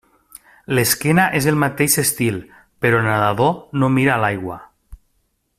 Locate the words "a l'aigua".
4.17-4.61